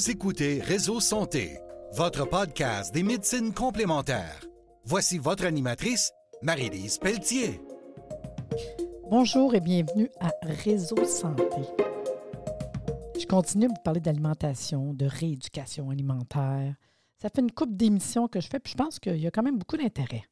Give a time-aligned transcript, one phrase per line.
[0.00, 1.58] Vous écoutez Réseau Santé,
[1.92, 4.40] votre podcast des médecines complémentaires.
[4.86, 7.60] Voici votre animatrice, Marie-Lise Pelletier.
[9.10, 11.44] Bonjour et bienvenue à Réseau Santé.
[13.20, 16.74] Je continue à vous parler d'alimentation, de rééducation alimentaire.
[17.20, 19.42] Ça fait une coupe d'émissions que je fais, puis je pense qu'il y a quand
[19.42, 20.24] même beaucoup d'intérêt.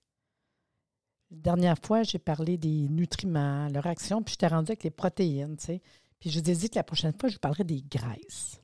[1.30, 4.90] La dernière fois, j'ai parlé des nutriments, leur action, puis je t'ai rendu avec les
[4.90, 5.82] protéines, tu sais.
[6.20, 8.62] Puis je vous ai dit que la prochaine fois, je vous parlerai des graisses.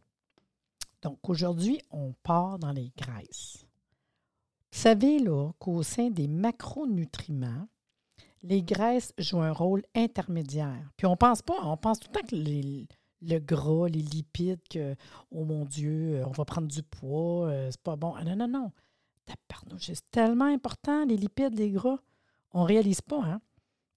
[1.04, 3.66] Donc aujourd'hui, on part dans les graisses.
[4.72, 7.68] Vous savez là qu'au sein des macronutriments,
[8.42, 10.90] les graisses jouent un rôle intermédiaire.
[10.96, 12.34] Puis on pense pas, on pense tout le temps que
[13.22, 14.96] le gras, les lipides, que,
[15.30, 18.14] oh mon Dieu, on va prendre du poids, euh, c'est pas bon.
[18.16, 18.73] Ah, non, non, non.
[19.78, 21.98] C'est tellement important, les lipides, les gras.
[22.52, 23.40] On ne réalise pas, hein?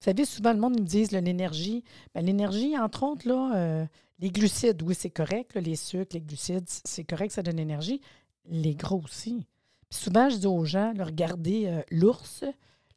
[0.00, 1.82] Vous savez, souvent, le monde nous dit l'énergie.
[2.14, 3.86] Ben, l'énergie, entre autres, là, euh,
[4.18, 5.54] les glucides, oui, c'est correct.
[5.54, 8.00] les sucres, les glucides, c'est correct, ça donne l'énergie.
[8.46, 9.46] Les gras aussi.
[9.88, 12.44] Puis souvent, je dis aux gens, regardez euh, l'ours,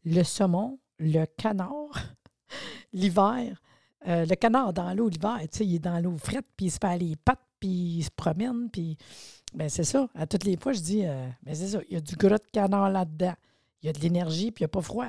[0.04, 2.16] le saumon, le canard,
[2.94, 3.62] l'hiver.
[4.08, 6.72] Euh, le canard dans l'eau l'hiver, tu sais, il est dans l'eau frette, puis il
[6.72, 8.98] se fait les pattes, puis il se promène, puis
[9.54, 10.10] ben c'est ça.
[10.16, 11.04] À toutes les fois, je dis,
[11.44, 13.36] ben c'est ça, il y a du gras de canard là-dedans
[13.82, 15.08] il y a de l'énergie, puis il n'y a pas froid.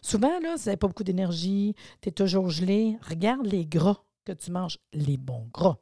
[0.00, 4.02] Souvent, là, si tu n'as pas beaucoup d'énergie, tu es toujours gelé, regarde les gras
[4.24, 5.78] que tu manges, les bons gras.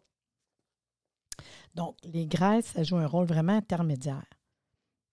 [1.74, 4.26] Donc, les graisses, ça joue un rôle vraiment intermédiaire.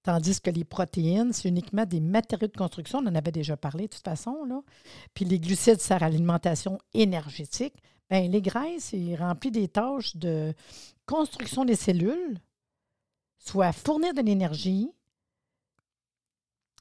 [0.04, 3.00] Tandis que les protéines, c'est uniquement des matériaux de construction.
[3.00, 4.46] On en avait déjà parlé de toute façon.
[4.46, 4.62] Là.
[5.14, 7.76] Puis les glucides servent à l'alimentation énergétique.
[8.10, 10.54] Bien, les graisses, c'est rempli des tâches de
[11.06, 12.40] construction des cellules,
[13.38, 14.90] soit fournir de l'énergie,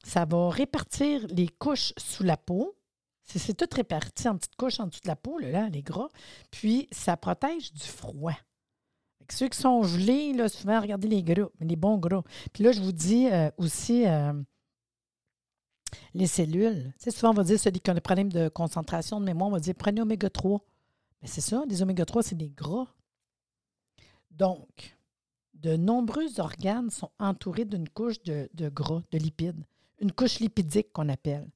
[0.05, 2.78] ça va répartir les couches sous la peau.
[3.29, 6.09] C'est tout réparti en petites couches en dessous de la peau, là, les gras.
[6.51, 8.37] Puis, ça protège du froid.
[9.31, 12.22] ceux qui sont gelés, là, souvent, regardez les gras, les bons gras.
[12.53, 14.33] Puis là, je vous dis euh, aussi euh,
[16.15, 16.93] les cellules.
[17.03, 19.53] Tu souvent, on va dire celui qui a des problèmes de concentration, de mémoire, on
[19.53, 20.60] va dire prenez oméga 3.
[21.21, 22.87] Mais c'est ça, les oméga 3, c'est des gras.
[24.31, 24.97] Donc,
[25.55, 29.65] de nombreux organes sont entourés d'une couche de gras, de lipides
[30.00, 31.49] une couche lipidique qu'on appelle.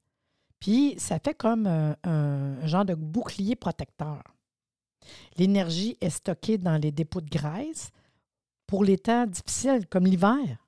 [0.63, 4.23] Puis ça fait comme un, genre de bouclier protecteur.
[5.35, 7.91] L'énergie est stockée dans les dépôts de graisse
[8.65, 10.65] pour les temps difficiles, comme l'hiver.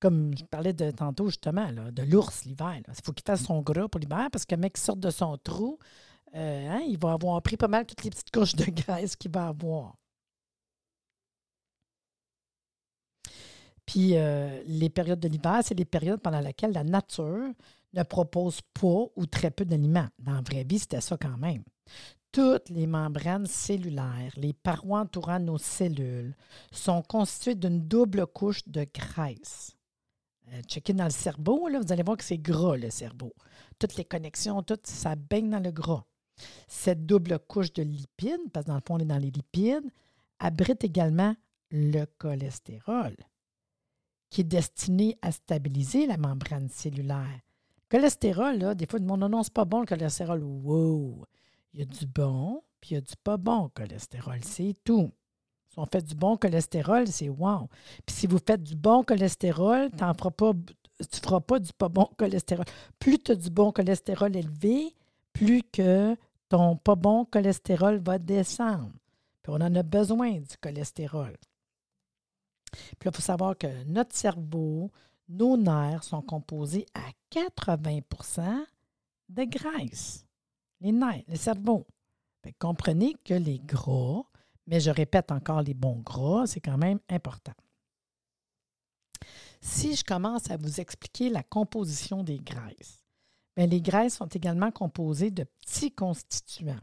[0.00, 2.80] Comme je parlais de tantôt justement, de l'ours l'hiver.
[2.88, 5.36] Il faut qu'il fasse son gras pour l'hiver parce que le mec sort de son
[5.36, 5.78] trou,
[6.34, 9.32] euh, hein, il va avoir pris pas mal toutes les petites couches de graisse qu'il
[9.32, 9.96] va avoir.
[13.84, 17.52] Puis euh, les périodes de l'hiver, c'est les périodes pendant lesquelles la nature
[17.94, 20.08] ne propose pas ou très peu d'aliments.
[20.18, 21.62] Dans la vraie vie, c'était ça quand même.
[22.32, 26.36] Toutes les membranes cellulaires, les parois entourant nos cellules,
[26.72, 29.76] sont constituées d'une double couche de graisse.
[30.52, 33.32] Euh, checkez dans le cerveau, là, vous allez voir que c'est gras, le cerveau.
[33.78, 36.04] Toutes les connexions, tout ça baigne dans le gras.
[36.66, 39.88] Cette double couche de lipides, parce que dans le fond, on est dans les lipides,
[40.40, 41.36] abrite également
[41.70, 43.16] le cholestérol
[44.34, 47.40] qui est destiné à stabiliser la membrane cellulaire.
[47.94, 50.42] Le cholestérol, là, des fois, le monde, non, non, c'est pas bon le cholestérol.
[50.42, 51.24] Wow!
[51.72, 54.40] Il y a du bon, puis il y a du pas bon cholestérol.
[54.42, 55.12] C'est tout.
[55.68, 57.68] Si on fait du bon cholestérol, c'est wow.
[58.04, 62.64] Puis si vous faites du bon cholestérol, tu ne feras pas du pas bon cholestérol.
[62.98, 64.96] Plus tu as du bon cholestérol élevé,
[65.32, 66.16] plus que
[66.48, 68.90] ton pas bon cholestérol va descendre.
[69.40, 71.36] Puis on en a besoin du cholestérol.
[72.72, 74.90] Puis là, il faut savoir que notre cerveau,
[75.28, 78.64] nos nerfs sont composés à 80%
[79.30, 80.26] de graisse.
[80.80, 81.86] Les nerfs, le cerveau.
[82.58, 84.22] comprenez que les gras,
[84.66, 87.54] mais je répète encore les bons gras, c'est quand même important.
[89.60, 93.02] Si je commence à vous expliquer la composition des graisses,
[93.56, 96.82] bien, les graisses sont également composées de petits constituants,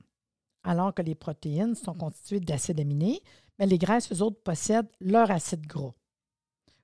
[0.64, 3.22] alors que les protéines sont constituées d'acides aminés,
[3.60, 5.94] mais les graisses, eux autres, possèdent leur acide gras.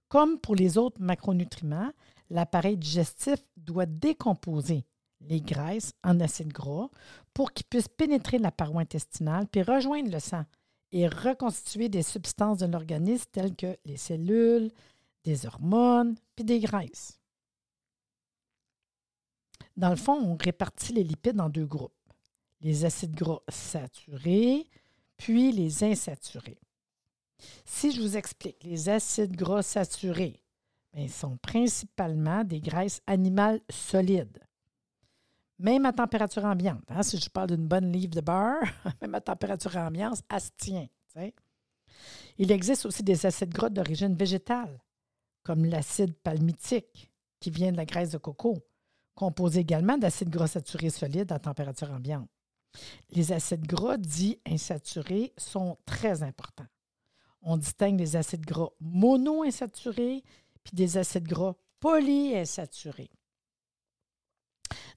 [0.10, 1.92] Comme pour les autres macronutriments,
[2.30, 4.86] l'appareil digestif doit décomposer
[5.22, 6.90] les graisses en acides gras
[7.34, 10.46] pour qu'ils puissent pénétrer la paroi intestinale puis rejoindre le sang
[10.92, 14.72] et reconstituer des substances de l'organisme telles que les cellules,
[15.24, 17.20] des hormones puis des graisses.
[19.76, 21.92] Dans le fond, on répartit les lipides en deux groupes,
[22.62, 24.68] les acides gras saturés
[25.18, 26.60] puis les insaturés.
[27.66, 30.42] Si je vous explique, les acides gras saturés
[30.94, 34.40] ben, sont principalement des graisses animales solides.
[35.60, 38.62] Même à température ambiante, hein, si je parle d'une bonne livre de beurre,
[39.02, 40.88] même à température ambiante, elle se tient.
[42.38, 44.80] Il existe aussi des acides gras d'origine végétale,
[45.44, 48.58] comme l'acide palmitique, qui vient de la graisse de coco,
[49.16, 52.30] composé également d'acides gras saturés solides à température ambiante.
[53.10, 56.68] Les acides gras dits insaturés sont très importants.
[57.42, 60.24] On distingue les acides gras monoinsaturés
[60.64, 63.12] puis des acides gras polyinsaturés.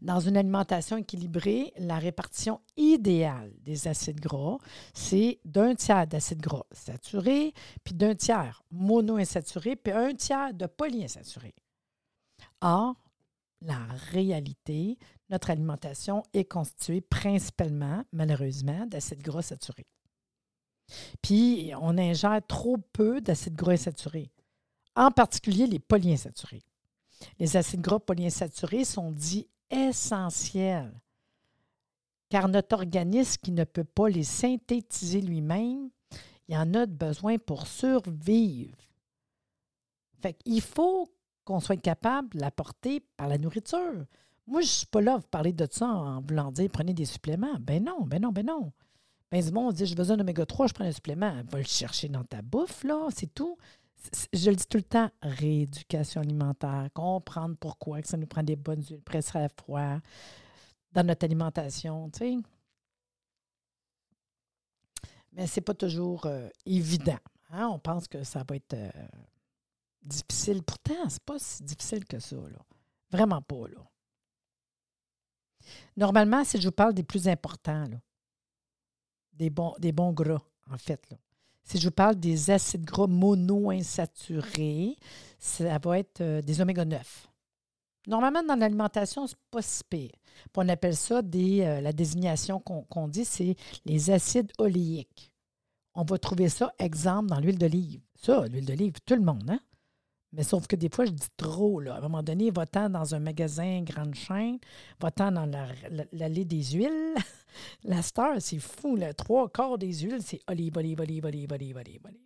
[0.00, 4.56] Dans une alimentation équilibrée, la répartition idéale des acides gras,
[4.94, 7.52] c'est d'un tiers d'acides gras saturés,
[7.84, 11.54] puis d'un tiers monoinsaturés, puis un tiers de polyinsaturés.
[12.62, 12.96] Or,
[13.60, 14.98] la réalité,
[15.28, 19.86] notre alimentation est constituée principalement, malheureusement, d'acides gras saturés.
[21.22, 24.30] Puis, on ingère trop peu d'acides gras insaturés,
[24.96, 26.62] en particulier les polyinsaturés.
[27.38, 30.92] Les acides gras polyinsaturés sont dits essentiels,
[32.28, 35.90] car notre organisme qui ne peut pas les synthétiser lui-même,
[36.48, 38.76] il en a besoin pour survivre.
[40.20, 41.08] Fait Il faut
[41.44, 44.06] qu'on soit capable de l'apporter par la nourriture.
[44.46, 47.04] Moi, je ne suis pas là à parler de ça en voulant dire prenez des
[47.04, 47.58] suppléments.
[47.60, 48.72] Ben non, ben non, ben non.
[49.30, 51.42] Ben, du monde dit j'ai besoin d'oméga 3, je prends un supplément.
[51.44, 53.56] Va le chercher dans ta bouffe, là, c'est tout.
[54.32, 58.56] Je le dis tout le temps, rééducation alimentaire, comprendre pourquoi que ça nous prend des
[58.56, 59.98] bonnes huiles presser à froid
[60.92, 62.36] dans notre alimentation, tu sais.
[65.32, 67.18] Mais ce n'est pas toujours euh, évident.
[67.50, 67.68] Hein.
[67.68, 68.90] On pense que ça va être euh,
[70.02, 70.62] difficile.
[70.62, 72.36] Pourtant, c'est pas si difficile que ça.
[72.36, 72.58] Là.
[73.10, 73.68] Vraiment pas.
[73.68, 73.88] Là.
[75.96, 77.98] Normalement, si je vous parle des plus importants, là,
[79.40, 81.02] des, bons, des gras, en fait,
[81.64, 84.96] si je vous parle des acides gras monoinsaturés,
[85.38, 87.28] ça va être euh, des oméga 9.
[88.06, 90.10] Normalement, dans l'alimentation, ce n'est pas si pire.
[90.56, 93.56] on appelle ça des, euh, la désignation qu'on dit, c'est
[93.86, 95.32] les acides oléiques.
[95.94, 98.00] On va trouver ça, exemple, dans l'huile d'olive.
[98.16, 99.60] Ça, l'huile d'olive, tout le monde, hein?
[100.32, 101.80] Mais sauf que des fois, je dis trop.
[101.80, 101.94] Là.
[101.94, 104.58] À un moment donné, va-t'en dans un magasin grande chaîne,
[105.00, 105.50] va-t'en dans
[106.12, 107.14] l'allée des huiles.
[107.84, 108.96] la star, c'est fou.
[108.96, 112.20] Le trois quarts des huiles, c'est olive, olive, olive, olive, olive, olive, olive.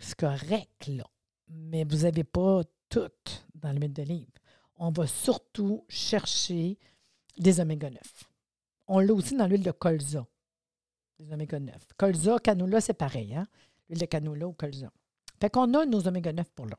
[0.00, 1.04] C'est correct, là.
[1.48, 3.10] Mais vous n'avez pas tout
[3.54, 4.28] dans l'huile d'olive.
[4.76, 6.78] On va surtout chercher
[7.36, 8.00] des oméga 9.
[8.86, 10.26] On l'a aussi dans l'huile de colza,
[11.18, 11.74] des oméga 9.
[11.96, 13.46] Colza, canola, c'est pareil, hein?
[13.88, 14.90] L'huile de canola ou colza.
[15.40, 16.76] Fait qu'on a nos oméga 9 pour là.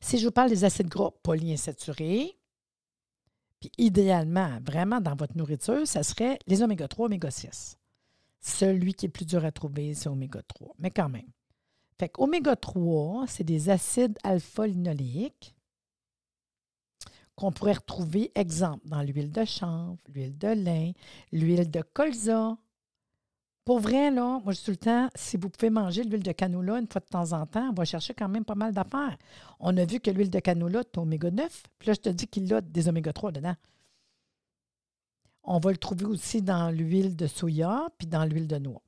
[0.00, 2.36] Si je vous parle des acides gras polyinsaturés,
[3.60, 7.78] puis idéalement, vraiment dans votre nourriture, ça serait les oméga 3, oméga 6.
[8.40, 11.30] Celui qui est plus dur à trouver, c'est oméga 3, mais quand même.
[11.98, 15.54] Fait qu'oméga 3, c'est des acides alpha-linoléiques
[17.36, 20.92] qu'on pourrait retrouver, exemple, dans l'huile de chanvre, l'huile de lin,
[21.30, 22.58] l'huile de colza,
[23.64, 26.32] pour vrai, là, moi, je dis tout le temps, si vous pouvez manger l'huile de
[26.32, 29.16] canola une fois de temps en temps, on va chercher quand même pas mal d'affaires.
[29.60, 32.26] On a vu que l'huile de canola est oméga 9, puis là, je te dis
[32.26, 33.54] qu'il a des oméga 3 dedans.
[35.44, 38.82] On va le trouver aussi dans l'huile de soya puis dans l'huile de noix.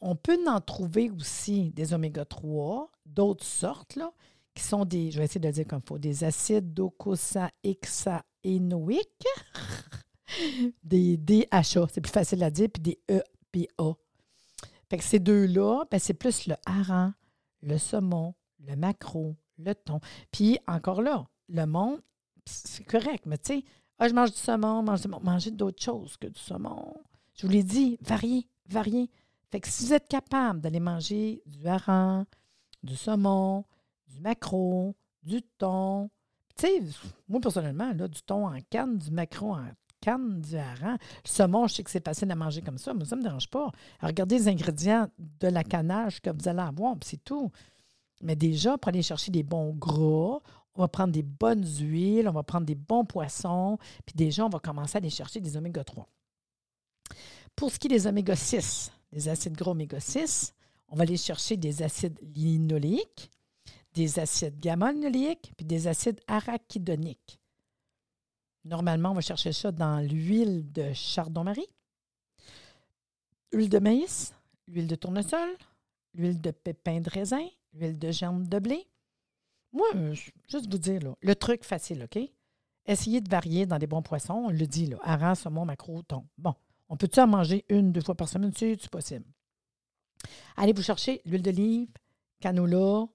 [0.00, 4.12] On peut en trouver aussi des oméga 3, d'autres sortes, là,
[4.54, 9.26] qui sont des, je vais essayer de le dire comme il faut, des acides docosahexaénoïques,
[10.84, 12.98] des DHA, c'est plus facile à dire, puis des
[13.56, 13.94] E
[14.88, 17.14] fait que ces deux-là, ben, c'est plus le hareng,
[17.62, 20.00] le saumon, le maquereau, le thon.
[20.30, 22.00] Puis encore là, le monde,
[22.44, 23.64] c'est correct, mais tu sais,
[23.98, 26.94] ah, je mange du saumon, mange du manger d'autres choses que du saumon.
[27.34, 29.10] Je vous l'ai dit, varier, varier.
[29.50, 32.24] Fait que si vous êtes capable d'aller manger du hareng,
[32.82, 33.64] du saumon,
[34.08, 36.10] du maquereau, du thon,
[36.56, 36.82] tu sais,
[37.28, 39.70] moi personnellement, là, du thon en canne, du maquereau en
[40.40, 40.96] du hareng.
[41.24, 43.26] Le saumon, je sais que c'est facile à manger comme ça, mais ça ne me
[43.26, 43.70] dérange pas.
[44.02, 47.50] regardez les ingrédients de la canage que vous allez avoir, c'est tout.
[48.22, 50.40] Mais déjà, pour aller chercher des bons gras,
[50.74, 54.48] on va prendre des bonnes huiles, on va prendre des bons poissons, puis déjà, on
[54.48, 56.08] va commencer à aller chercher des oméga 3.
[57.54, 60.54] Pour ce qui est des oméga 6, des acides gras oméga 6,
[60.88, 63.30] on va aller chercher des acides linoléiques,
[63.94, 67.38] des acides gamma-linoléiques, puis des acides arachidoniques.
[68.64, 71.68] Normalement, on va chercher ça dans l'huile de chardon-marie,
[73.52, 74.34] l'huile de maïs,
[74.66, 75.50] l'huile de tournesol,
[76.14, 78.86] l'huile de pépin de raisin, l'huile de germe de blé.
[79.72, 79.86] Moi,
[80.48, 82.18] juste vous dire, là, le truc facile, OK?
[82.86, 84.44] Essayez de varier dans des bons poissons.
[84.46, 86.24] On le dit, là, saumon, maquereau, thon.
[86.38, 86.54] Bon,
[86.88, 88.52] on peut-tu en manger une, deux fois par semaine?
[88.54, 89.24] C'est possible.
[90.56, 91.90] Allez vous chercher l'huile d'olive,
[92.40, 93.06] canola,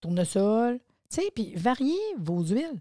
[0.00, 0.78] tournesol,
[1.10, 2.80] tu sais, puis variez vos huiles.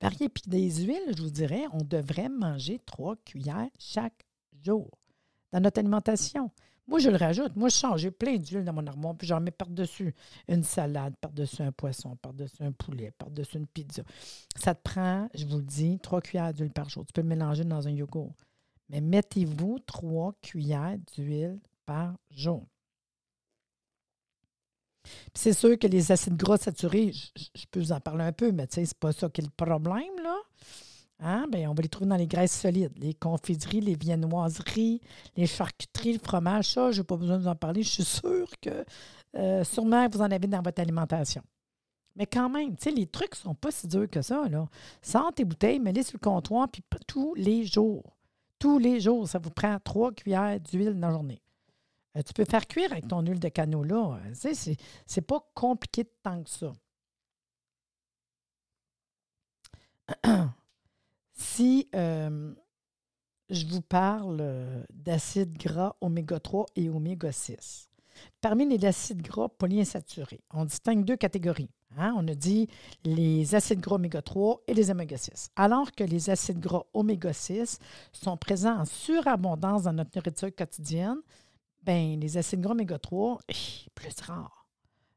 [0.00, 0.28] Varier.
[0.28, 4.26] Puis des huiles, je vous dirais, on devrait manger trois cuillères chaque
[4.62, 4.90] jour
[5.52, 6.50] dans notre alimentation.
[6.88, 7.56] Moi, je le rajoute.
[7.56, 8.00] Moi, je change.
[8.00, 10.14] J'ai plein d'huile dans mon armoire, puis j'en mets par-dessus
[10.48, 14.02] une salade, par-dessus un poisson, par-dessus un poulet, par-dessus une pizza.
[14.54, 17.04] Ça te prend, je vous le dis, trois cuillères d'huile par jour.
[17.04, 18.34] Tu peux le mélanger dans un yogourt.
[18.88, 22.64] Mais mettez-vous trois cuillères d'huile par jour.
[25.34, 28.66] C'est sûr que les acides gras saturés, je, peux vous en parler un peu, mais
[28.70, 30.36] c'est pas ça qui est le problème, là.
[31.20, 31.46] Hein?
[31.50, 35.00] Bien, on va les trouver dans les graisses solides, les confiseries, les viennoiseries,
[35.36, 36.72] les charcuteries, le fromage.
[36.72, 37.82] Ça, je n'ai pas besoin de vous en parler.
[37.82, 38.84] Je suis sûre que
[39.34, 41.42] euh, sûrement vous en avez dans votre alimentation.
[42.16, 44.48] Mais quand même, les trucs ne sont pas si durs que ça.
[44.48, 44.66] Là.
[45.02, 48.16] Sors tes bouteilles, mets-les sur le comptoir, puis tous les jours.
[48.58, 51.42] Tous les jours, ça vous prend trois cuillères d'huile dans la journée.
[52.16, 54.18] Euh, tu peux faire cuire avec ton huile de canola.
[54.40, 56.72] Tu sais, c'est pas compliqué tant que ça.
[61.38, 62.54] Si euh,
[63.50, 67.90] je vous parle euh, d'acides gras oméga 3 et oméga 6,
[68.40, 71.68] parmi les acides gras polyinsaturés, on distingue deux catégories.
[71.98, 72.14] Hein.
[72.16, 72.68] On a dit
[73.04, 75.50] les acides gras oméga 3 et les oméga 6.
[75.56, 77.80] Alors que les acides gras oméga 6
[78.12, 81.18] sont présents en surabondance dans notre nourriture quotidienne,
[81.86, 83.38] ben, les acides gras oméga 3,
[83.94, 84.66] plus rares.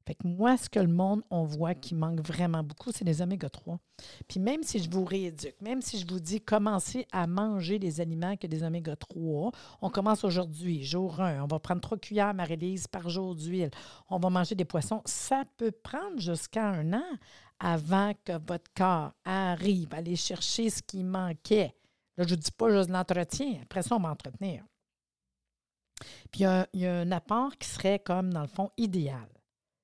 [0.05, 3.21] Fait que moi, ce que le monde, on voit qui manque vraiment beaucoup, c'est les
[3.21, 3.79] oméga 3.
[4.27, 8.01] Puis même si je vous rééduque, même si je vous dis commencez à manger des
[8.01, 12.33] aliments ont des oméga 3, on commence aujourd'hui, jour 1, on va prendre trois cuillères
[12.33, 13.69] Marie-Lise par jour d'huile,
[14.09, 15.01] on va manger des poissons.
[15.05, 17.17] Ça peut prendre jusqu'à un an
[17.59, 21.75] avant que votre corps arrive à aller chercher ce qui manquait.
[22.17, 24.63] Là, je ne dis pas juste l'entretien, après ça, on va entretenir.
[26.31, 29.29] Puis il y a un apport qui serait comme, dans le fond, idéal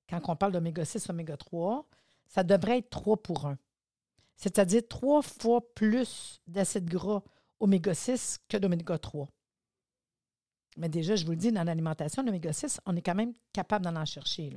[0.09, 1.87] quand on parle d'oméga 6, oméga 3,
[2.27, 3.57] ça devrait être 3 pour 1.
[4.35, 7.23] C'est-à-dire trois fois plus d'acides gras
[7.59, 9.29] oméga 6 que d'oméga 3.
[10.77, 13.85] Mais déjà, je vous le dis, dans l'alimentation, l'oméga 6, on est quand même capable
[13.85, 14.49] d'en en chercher.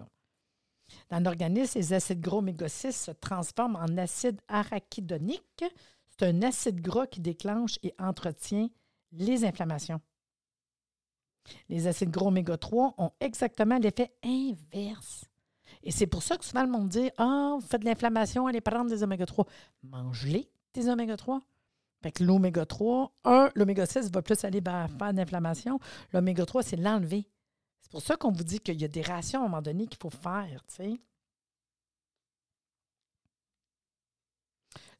[1.10, 5.64] Dans l'organisme, les acides gras oméga 6 se transforment en acide arachidonique.
[6.08, 8.68] C'est un acide gras qui déclenche et entretient
[9.12, 10.00] les inflammations.
[11.69, 15.25] Les acides gras oméga 3 ont exactement l'effet inverse.
[15.83, 18.61] Et c'est pour ça que souvent le monde dit Ah, vous faites de l'inflammation, allez
[18.61, 19.47] prendre des oméga 3.
[19.83, 21.40] Mange-les, tes oméga 3.
[22.02, 25.81] Fait que l'oméga 3, un, l'oméga 6 va plus aller faire de l'inflammation.
[26.12, 27.28] L'oméga 3, c'est l'enlever.
[27.81, 29.87] C'est pour ça qu'on vous dit qu'il y a des rations à un moment donné
[29.87, 31.00] qu'il faut faire, tu sais.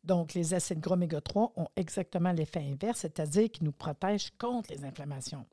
[0.02, 4.73] Donc, les acides gras oméga 3 ont exactement l'effet inverse, c'est-à-dire qu'ils nous protègent contre
[4.73, 5.45] les inflammations.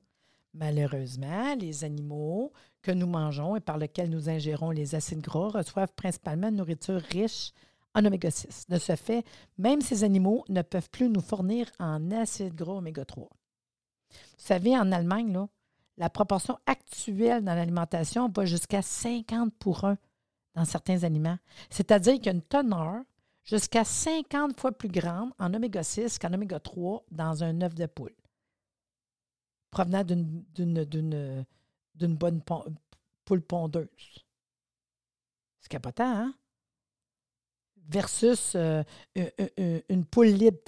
[0.58, 5.94] Malheureusement, les animaux que nous mangeons et par lesquels nous ingérons les acides gras reçoivent
[5.94, 7.52] principalement une nourriture riche
[7.94, 8.68] en oméga 6.
[8.70, 9.26] De ce fait,
[9.58, 13.28] même ces animaux ne peuvent plus nous fournir en acides gras oméga 3.
[13.28, 15.46] Vous savez, en Allemagne,
[15.98, 19.98] la proportion actuelle dans l'alimentation va jusqu'à 50 pour 1
[20.56, 21.38] dans certains aliments.
[21.70, 23.02] C'est-à-dire qu'il y a une teneur
[23.44, 27.88] jusqu'à 50 fois plus grande en oméga 6 qu'en oméga 3 dans un œuf de
[27.88, 28.16] poule
[29.76, 32.42] provenant d'une bonne
[33.26, 34.24] poule pondeuse.
[35.60, 36.34] C'est capotant, hein?
[37.90, 38.84] Versus euh,
[39.90, 40.60] une poule libre,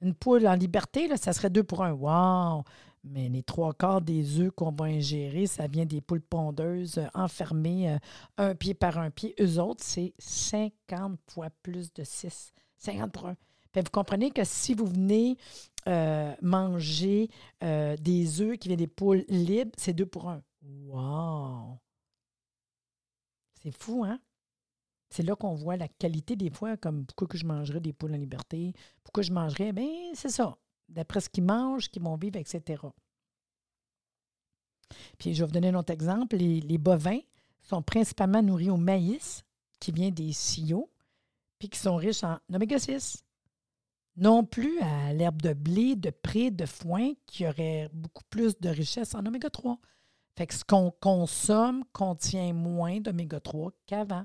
[0.00, 1.92] Une poule en liberté, là, ça serait deux pour un.
[1.92, 2.64] Wow!
[3.04, 7.06] Mais les trois quarts des œufs qu'on va ingérer, ça vient des poules pondeuses euh,
[7.14, 7.98] enfermées euh,
[8.38, 9.34] un pied par un pied.
[9.40, 12.52] Eux autres, c'est 50 fois plus de 6.
[12.78, 13.28] 50 pour
[13.80, 15.36] vous comprenez que si vous venez
[15.88, 17.28] euh, manger
[17.64, 20.42] euh, des œufs qui viennent des poules libres, c'est deux pour un.
[20.62, 21.78] Wow!
[23.62, 24.20] C'est fou, hein?
[25.10, 28.14] C'est là qu'on voit la qualité des fois, comme pourquoi que je mangerais des poules
[28.14, 28.72] en liberté,
[29.04, 30.56] pourquoi je mangerais, bien, c'est ça.
[30.88, 32.82] D'après ce qu'ils mangent, ce qu'ils vont vivre, etc.
[35.18, 36.36] Puis je vais vous donner un autre exemple.
[36.36, 37.20] Les, bovins
[37.62, 39.44] sont principalement nourris au maïs,
[39.80, 40.88] qui vient des sillons,
[41.58, 43.24] puis qui sont riches en oméga 6
[44.16, 48.68] non plus à l'herbe de blé, de pré, de foin, qui aurait beaucoup plus de
[48.68, 49.78] richesse en oméga 3.
[50.36, 54.24] Fait que ce qu'on consomme contient moins d'oméga 3 qu'avant.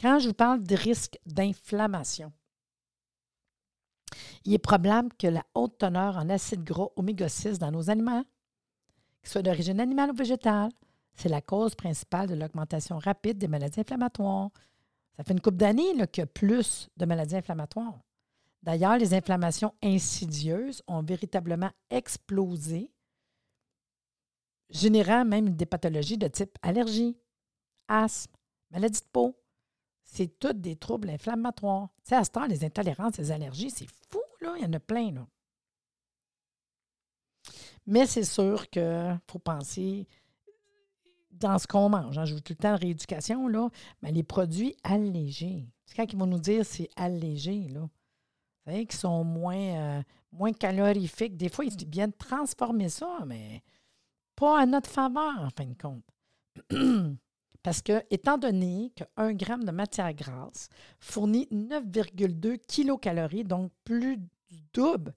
[0.00, 2.32] Quand je vous parle de risque d'inflammation,
[4.44, 8.24] il est probable que la haute teneur en acide gras oméga 6 dans nos aliments,
[9.22, 10.72] qu'ils soient d'origine animale ou végétale,
[11.14, 14.50] c'est la cause principale de l'augmentation rapide des maladies inflammatoires,
[15.16, 18.00] ça fait une couple d'années qu'il y a plus de maladies inflammatoires.
[18.62, 22.92] D'ailleurs, les inflammations insidieuses ont véritablement explosé,
[24.70, 27.16] générant même des pathologies de type allergie,
[27.88, 28.32] asthme,
[28.70, 29.36] maladie de peau.
[30.04, 31.88] C'est toutes des troubles inflammatoires.
[32.04, 34.54] Tu sais, à ce temps, les intolérances, les allergies, c'est fou, là.
[34.58, 35.26] Il y en a plein.
[37.86, 40.06] Mais c'est sûr qu'il faut penser
[41.42, 42.18] dans ce qu'on mange.
[42.18, 42.24] Hein.
[42.24, 43.68] Je veux tout le temps rééducation, là,
[44.02, 45.68] mais les produits allégés.
[45.86, 47.80] C'est quand ils vont nous dire c'est allégé, là.
[47.80, 51.36] Vous savez, qu'ils sont moins, euh, moins calorifiques.
[51.36, 53.62] Des fois, ils viennent transformer ça, mais
[54.36, 56.04] pas à notre faveur, en fin de compte.
[57.62, 60.68] Parce que, étant donné qu'un gramme de matière grasse
[60.98, 65.14] fournit 9,2 kilocalories, donc plus du double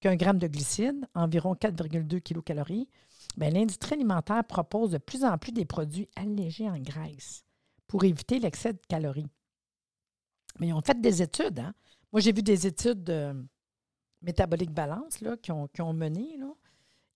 [0.00, 2.88] qu'un gramme de glycide, environ 4,2 kilocalories,
[3.36, 7.44] l'industrie alimentaire propose de plus en plus des produits allégés en graisse
[7.86, 9.30] pour éviter l'excès de calories.
[10.60, 11.58] Mais ils ont fait des études.
[11.58, 11.74] Hein?
[12.12, 13.34] Moi, j'ai vu des études de
[14.22, 16.36] métabolique balance là, qui, ont, qui mené.
[16.38, 16.52] Là,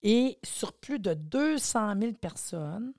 [0.03, 2.93] et sur plus de 200 000 personnes,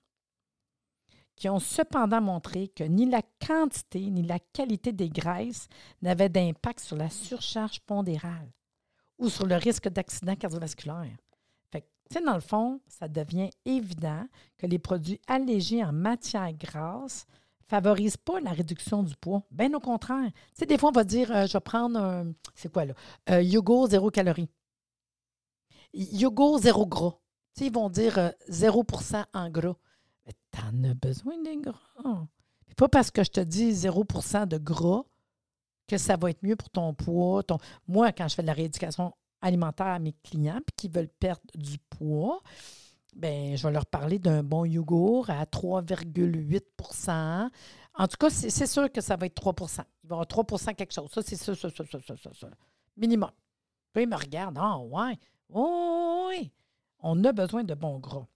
[1.35, 5.69] qui ont cependant montré que ni la quantité ni la qualité des graisses
[6.01, 8.51] n'avaient d'impact sur la surcharge pondérale
[9.17, 11.15] ou sur le risque d'accident cardiovasculaire.
[12.13, 14.25] Dans le fond, ça devient évident
[14.57, 17.27] que les produits allégés en matière grasse
[17.67, 19.43] favorisent pas la réduction du poids.
[19.51, 20.31] Bien au contraire.
[20.59, 22.93] Des fois, on va dire, euh, je vais prendre un, c'est quoi là,
[23.29, 24.49] euh, yogourt zéro calorie.
[25.93, 27.15] Yogourt zéro gras.
[27.61, 29.75] Ils vont dire 0% euh, en gras.
[30.51, 32.27] Tu en as besoin des gras.
[32.75, 35.03] pas parce que je te dis 0% de gras
[35.87, 37.43] que ça va être mieux pour ton poids.
[37.43, 37.57] Ton...
[37.87, 41.41] Moi, quand je fais de la rééducation alimentaire à mes clients puis qui veulent perdre
[41.55, 42.41] du poids,
[43.15, 47.49] ben je vais leur parler d'un bon yogourt à 3,8%
[47.95, 50.75] En tout cas, c'est sûr que ça va être 3% Il va y avoir 3%
[50.75, 51.09] quelque chose.
[51.11, 52.47] Ça, c'est ça, ça, ça, ça, ça, ça,
[52.97, 53.31] Minimum.
[53.93, 54.57] Puis il me regarde.
[54.59, 55.17] Ah, ouais.
[55.49, 56.51] Oh, oui.
[56.99, 58.27] On a besoin de bons gras.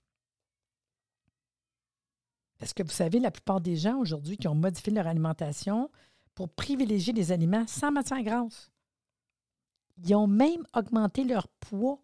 [2.61, 5.89] Est-ce que vous savez, la plupart des gens aujourd'hui qui ont modifié leur alimentation
[6.33, 8.71] pour privilégier les aliments sans matière grasse,
[9.97, 11.99] ils ont même augmenté leur poids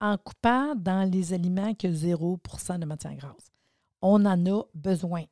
[0.00, 3.50] en coupant dans les aliments que 0% de matière grasse.
[4.02, 5.24] On en a besoin.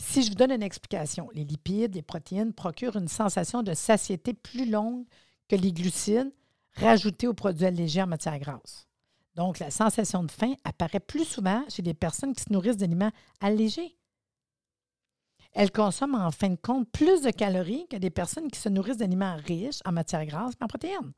[0.00, 4.32] si je vous donne une explication, les lipides, les protéines procurent une sensation de satiété
[4.32, 5.04] plus longue
[5.48, 6.32] que les glucides
[6.74, 8.86] rajoutés aux produits allégés en matière grasse.
[9.34, 13.12] Donc, la sensation de faim apparaît plus souvent chez les personnes qui se nourrissent d'aliments
[13.40, 13.97] allégés.
[15.52, 18.98] Elles consomment en fin de compte plus de calories que des personnes qui se nourrissent
[18.98, 21.12] d'aliments riches en matière grasse et en protéines.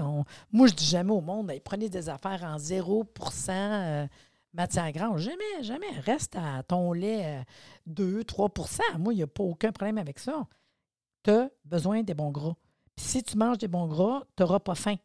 [0.00, 4.06] On, moi, je dis jamais au monde, prenez des affaires en 0% euh,
[4.52, 5.20] matière grasse.
[5.20, 5.90] Jamais, jamais.
[6.00, 7.44] Reste à ton lait
[7.86, 10.46] 2, euh, 3% Moi, il n'y a pas aucun problème avec ça.
[11.24, 12.54] Tu as besoin des bons gras.
[12.94, 14.96] Puis si tu manges des bons gras, tu n'auras pas faim.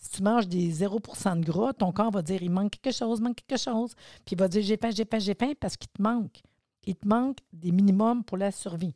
[0.00, 3.20] Si tu manges des 0% de gras, ton corps va dire il manque quelque chose,
[3.20, 3.94] manque quelque chose.
[4.24, 6.40] Puis il va dire j'ai faim, j'ai faim, j'ai faim parce qu'il te manque.
[6.84, 8.94] Il te manque des minimums pour la survie.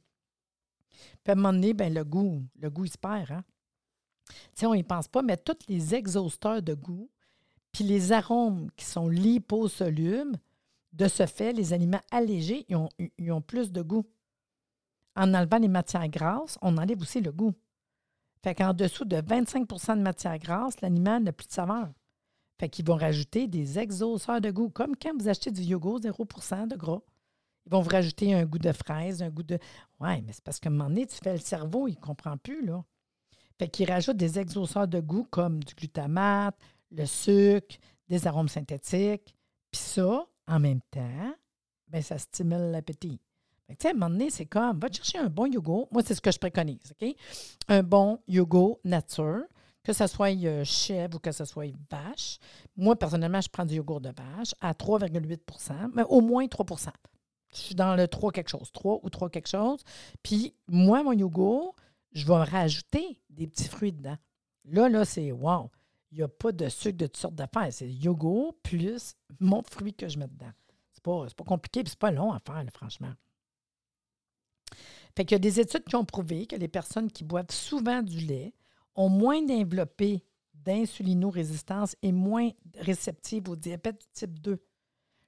[1.23, 3.33] Puis à un moment donné, ben, le goût, le goût, il se perd.
[3.33, 3.45] Hein?
[4.62, 7.11] on n'y pense pas, mais tous les exhausteurs de goût,
[7.71, 10.38] puis les arômes qui sont liposolubles,
[10.95, 12.67] de ce fait, les aliments allégés,
[13.19, 14.07] ils ont plus de goût.
[15.17, 17.53] En enlevant les matières grasses, on enlève aussi le goût.
[18.44, 21.88] Fait qu'en dessous de 25% de matière grasse, l'animal n'a plus de saveur.
[22.61, 26.68] Fait qu'ils vont rajouter des exhausteurs de goût, comme quand vous achetez du yogourt 0%
[26.68, 27.00] de gras.
[27.64, 29.59] Ils vont vous rajouter un goût de fraise, un goût de.
[29.98, 32.37] Ouais, mais c'est parce qu'à un moment donné, tu fais le cerveau, il ne comprend
[32.37, 32.85] plus, là.
[33.59, 36.59] Fait qu'ils rajoutent des exhausteurs de goût comme du glutamate,
[36.90, 37.76] le sucre,
[38.09, 39.35] des arômes synthétiques.
[39.70, 41.35] Puis ça, en même temps,
[41.88, 43.22] bien, ça stimule l'appétit.
[43.68, 45.88] Tu sais, à un moment donné, c'est comme, va chercher un bon yogourt.
[45.90, 47.14] Moi, c'est ce que je préconise, OK?
[47.68, 49.44] Un bon yogourt nature,
[49.83, 52.38] que ce soit euh, chèvre ou que ce soit vache.
[52.77, 56.88] Moi, personnellement, je prends du yogourt de vache à 3,8 mais au moins 3%
[57.53, 59.83] Je suis dans le 3 quelque chose, 3 ou 3 quelque chose.
[60.22, 61.74] Puis, moi, mon yogourt,
[62.12, 64.16] je vais rajouter des petits fruits dedans.
[64.66, 65.70] Là, là, c'est wow.
[66.12, 67.72] Il n'y a pas de sucre de toutes sortes d'affaires.
[67.72, 70.53] C'est yogourt plus mon fruit que je mets dedans.
[70.92, 73.12] C'est pas, pas compliqué et c'est pas long à faire, franchement.
[75.17, 78.03] Fait qu'il y a des études qui ont prouvé que les personnes qui boivent souvent
[78.03, 78.53] du lait
[78.95, 80.23] ont moins développé
[80.55, 84.63] d'insulinorésistance et moins réceptives au diabète du type 2.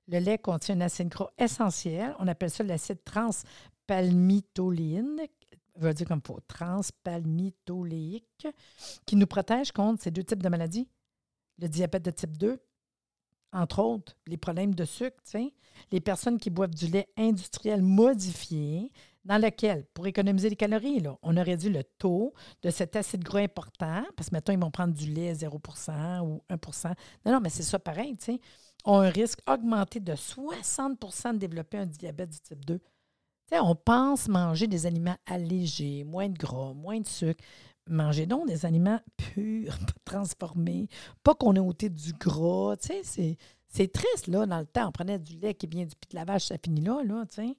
[0.08, 5.20] Le lait contient un acide gras essentiel, on appelle ça l'acide transpalmitoléine,
[5.76, 5.94] veut
[6.46, 8.46] transpalmitoléique,
[9.04, 10.88] qui nous protège contre ces deux types de maladies,
[11.58, 12.60] le diabète de type 2,
[13.52, 15.22] entre autres, les problèmes de sucre,
[15.90, 18.92] les personnes qui boivent du lait industriel modifié,
[19.26, 23.40] dans lequel, pour économiser les calories, on aurait réduit le taux de cet acide gras
[23.40, 27.48] important, parce que maintenant, ils vont prendre du lait 0% ou 1% Non, non, mais
[27.48, 28.40] c'est ça pareil, tu sais,
[28.84, 32.78] ont un risque augmenté de 60% de développer un diabète du type 2.
[32.78, 32.84] Tu
[33.50, 37.42] sais, on pense manger des aliments allégés, moins de gras, moins de sucre.
[37.88, 40.88] mangez donc des aliments purs, transformés,
[41.24, 42.76] pas qu'on ait ôté du gras.
[42.80, 44.88] C'est, triste, là, dans le temps.
[44.88, 47.24] On prenait du lait qui vient du pied de la vache, ça finit là, là,
[47.28, 47.56] tu sais.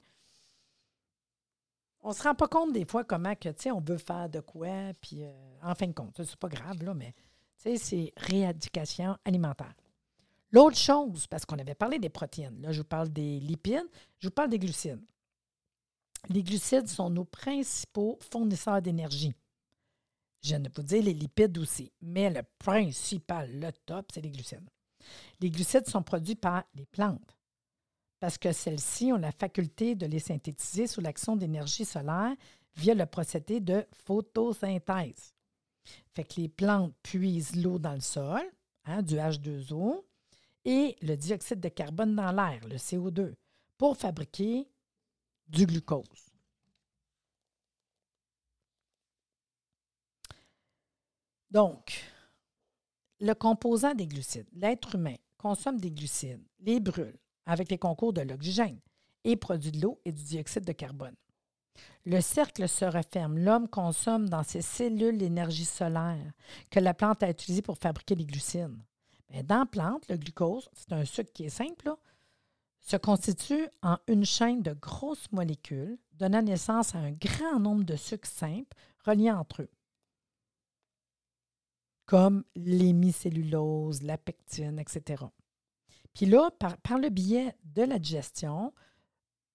[2.09, 5.25] On se rend pas compte des fois comment que, on veut faire de quoi, puis
[5.25, 7.13] euh, en fin de compte, c'est pas grave, là, mais,
[7.57, 9.73] c'est rééducation alimentaire.
[10.53, 13.89] L'autre chose, parce qu'on avait parlé des protéines, là, je vous parle des lipides,
[14.19, 15.03] je vous parle des glucides.
[16.29, 19.33] Les glucides sont nos principaux fournisseurs d'énergie.
[20.41, 24.69] Je ne peux dire les lipides aussi, mais le principal, le top, c'est les glucides.
[25.41, 27.36] Les glucides sont produits par les plantes
[28.19, 32.35] parce que celles-ci ont la faculté de les synthétiser sous l'action d'énergie solaire
[32.75, 35.33] via le procédé de photosynthèse.
[36.13, 38.41] Fait que les plantes puisent l'eau dans le sol,
[38.85, 40.03] hein, du H2O,
[40.65, 43.33] et le dioxyde de carbone dans l'air, le CO2,
[43.77, 44.67] pour fabriquer
[45.47, 46.03] du glucose.
[51.49, 52.03] Donc,
[53.21, 58.21] le composant des glucides, l'être humain consomme des glucides, les brûle avec les concours de
[58.21, 58.79] l'oxygène
[59.23, 61.15] et produit de l'eau et du dioxyde de carbone.
[62.05, 63.37] Le cercle se referme.
[63.37, 66.31] L'homme consomme dans ses cellules l'énergie solaire
[66.69, 68.77] que la plante a utilisée pour fabriquer les glucides.
[69.29, 71.93] Mais dans la plante, le glucose, c'est un sucre qui est simple,
[72.79, 77.95] se constitue en une chaîne de grosses molécules, donnant naissance à un grand nombre de
[77.95, 79.69] sucres simples reliés entre eux,
[82.05, 85.25] comme l'hémicellulose, la pectine, etc.
[86.17, 88.73] Puis là, par, le biais de la digestion,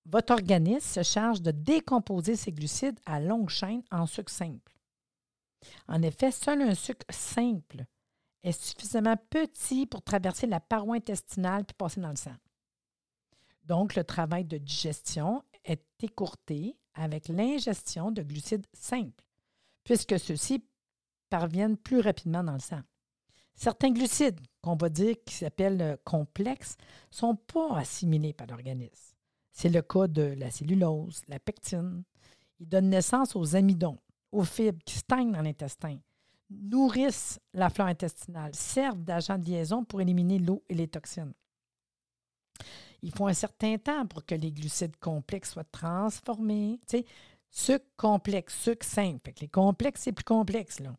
[0.07, 4.79] votre organisme se charge de décomposer ces glucides à longue chaîne en sucre simple.
[5.89, 7.85] En effet, seul un sucre simple
[8.45, 12.37] est suffisamment petit pour traverser la paroi intestinale puis passer dans le sang.
[13.65, 19.25] Donc, le travail de digestion est écourté avec l'ingestion de glucides simples,
[19.83, 20.65] puisque ceux-ci
[21.29, 22.83] parviennent plus rapidement dans le sang.
[23.57, 26.77] Certains glucides, qu'on va dire qui s'appellent complexes,
[27.11, 29.15] ne sont pas assimilés par l'organisme.
[29.53, 32.05] C'est le cas de la cellulose, la pectine.
[32.61, 33.99] Ils donnent naissance aux amidons,
[34.31, 35.99] aux fibres qui stagnent dans l'intestin,
[36.49, 41.35] nourrissent la flore intestinale, servent d'agent de liaison pour éliminer l'eau et les toxines.
[43.03, 46.79] Il faut un certain temps pour que les glucides complexes soient transformés.
[46.89, 47.05] Tu sais,
[47.51, 49.33] sucre complexe, sucre simple.
[49.41, 50.79] les complexes, c'est plus complexe.
[50.79, 50.95] Là.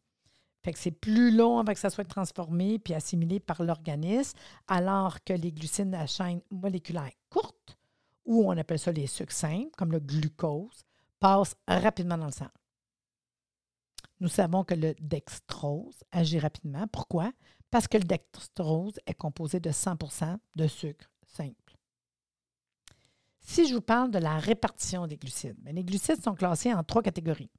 [0.64, 5.24] Fait que c'est plus long avant que ça soit transformé puis assimilé par l'organisme, alors
[5.24, 7.78] que les glucides à chaîne moléculaire courte,
[8.26, 10.86] ou on appelle ça les sucres simples, comme le glucose,
[11.20, 12.48] passent rapidement dans le sang.
[14.22, 16.88] Nous savons que le dextrose agit rapidement.
[16.88, 17.34] Pourquoi?
[17.70, 21.76] Parce que le dextrose est composé de 100% de sucre simple.
[23.42, 27.02] Si je vous parle de la répartition des glucides, les glucides sont classés en trois
[27.02, 27.52] catégories.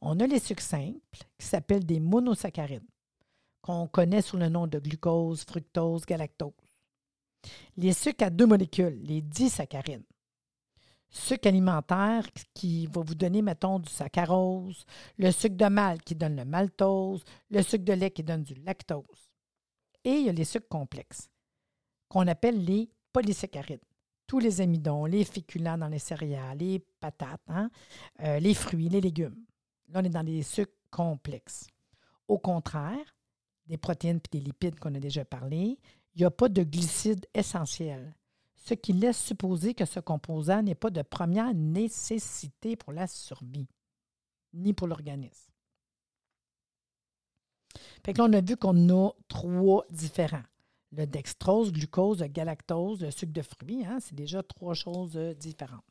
[0.00, 1.00] On a les sucres simples
[1.38, 2.88] qui s'appellent des monosaccharides,
[3.62, 6.52] qu'on connaît sous le nom de glucose, fructose, galactose.
[7.76, 10.04] Les sucres à deux molécules, les disaccharides
[11.10, 14.84] sucre alimentaire qui va vous donner, mettons, du saccharose,
[15.16, 18.54] le sucre de malt qui donne le maltose, le sucre de lait qui donne du
[18.54, 19.30] lactose.
[20.04, 21.30] Et il y a les sucres complexes,
[22.08, 23.80] qu'on appelle les polysaccharides.
[24.26, 27.70] Tous les amidons, les féculents dans les céréales, les patates, hein,
[28.20, 29.42] euh, les fruits, les légumes.
[29.88, 31.66] Là, on est dans les sucres complexes.
[32.26, 33.16] Au contraire,
[33.66, 35.78] des protéines et des lipides qu'on a déjà parlé,
[36.14, 38.14] il n'y a pas de glucides essentiels
[38.68, 43.68] ce qui laisse supposer que ce composant n'est pas de première nécessité pour la survie,
[44.52, 45.50] ni pour l'organisme.
[48.04, 50.42] Fait que là, on a vu qu'on a trois différents.
[50.92, 55.34] Le dextrose, glucose, le galactose, le sucre de fruits, hein, c'est déjà trois choses euh,
[55.34, 55.84] différentes.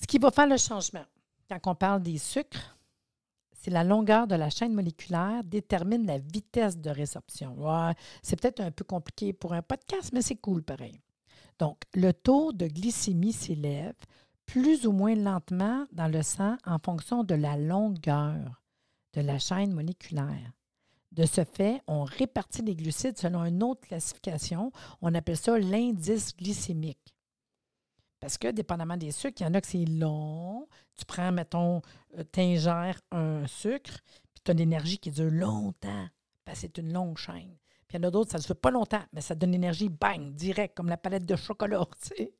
[0.00, 1.04] Ce qui va faire le changement,
[1.48, 2.76] quand on parle des sucres,
[3.52, 7.56] c'est la longueur de la chaîne moléculaire détermine la vitesse de résorption.
[8.22, 11.00] c'est peut-être un peu compliqué pour un podcast, mais c'est cool pareil.
[11.58, 13.94] Donc, le taux de glycémie s'élève
[14.44, 18.62] plus ou moins lentement dans le sang en fonction de la longueur
[19.14, 20.52] de la chaîne moléculaire.
[21.12, 24.70] De ce fait, on répartit les glucides selon une autre classification.
[25.00, 27.15] On appelle ça l'indice glycémique.
[28.20, 30.66] Parce que, dépendamment des sucres, il y en a que c'est long.
[30.96, 31.82] Tu prends, mettons,
[32.16, 34.00] euh, t'ingères un sucre,
[34.34, 36.08] puis tu as une énergie qui dure longtemps.
[36.54, 37.56] C'est une longue chaîne.
[37.88, 39.88] Puis il y en a d'autres, ça ne dure pas longtemps, mais ça donne l'énergie,
[39.88, 42.32] bang, direct, comme la palette de chocolat, tu sais.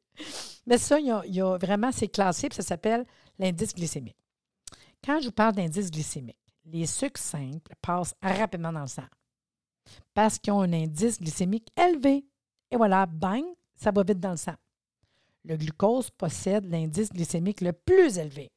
[0.66, 3.04] Mais ça, il y a, vraiment, c'est classé, puis ça s'appelle
[3.38, 4.16] l'indice glycémique.
[5.04, 9.06] Quand je vous parle d'indice glycémique, les sucres simples passent rapidement dans le sang
[10.14, 12.24] parce qu'ils ont un indice glycémique élevé.
[12.70, 14.54] Et voilà, bang, ça va vite dans le sang
[15.46, 18.50] le glucose possède l'indice glycémique le plus élevé.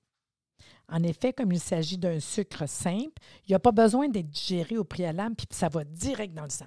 [0.87, 3.13] En effet, comme il s'agit d'un sucre simple,
[3.45, 6.49] il n'y a pas besoin d'être digéré au préalable, puis ça va direct dans le
[6.49, 6.65] sang.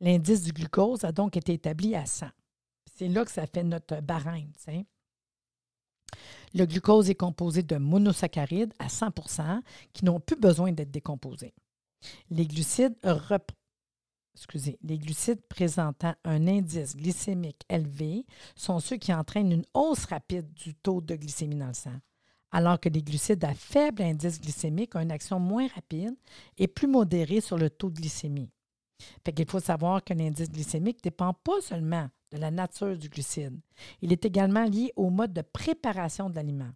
[0.00, 2.26] L'indice du glucose a donc été établi à 100.
[2.94, 4.52] C'est là que ça fait notre barème.
[6.52, 9.60] Le glucose est composé de monosaccharides à 100%
[9.94, 11.54] qui n'ont plus besoin d'être décomposés.
[12.30, 12.96] Les glucides,
[14.34, 18.24] Excusez, les glucides présentant un indice glycémique élevé
[18.56, 22.00] sont ceux qui entraînent une hausse rapide du taux de glycémie dans le sang,
[22.50, 26.14] alors que les glucides à faible indice glycémique ont une action moins rapide
[26.56, 28.50] et plus modérée sur le taux de glycémie.
[29.24, 33.58] Fait faut savoir que l'indice glycémique ne dépend pas seulement de la nature du glucide.
[34.00, 36.70] Il est également lié au mode de préparation de l'aliment.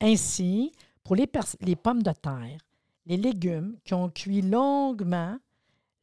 [0.00, 0.72] Ainsi,
[1.02, 2.58] pour les, pommes de terre,
[3.06, 5.36] les légumes qui ont cuit longuement,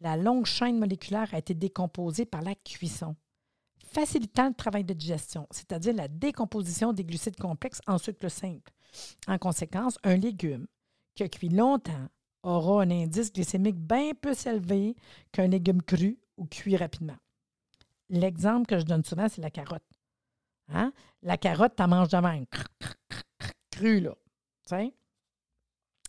[0.02, 3.16] la longue chaîne moléculaire a été décomposée par la cuisson,
[3.86, 8.72] facilitant le travail de digestion, c'est-à-dire la décomposition des glucides complexes en sucre simple.
[9.28, 10.68] En conséquence, un légume
[11.16, 12.08] qui a cuit longtemps
[12.44, 14.96] aura un indice glycémique bien plus élevé
[15.32, 17.18] qu'un légume cru ou cuit rapidement.
[18.10, 19.84] L'exemple que je donne souvent, c'est la carotte.
[20.70, 20.94] Hein?
[21.22, 22.44] La carotte, tu manges devant,
[23.72, 24.16] cru, là.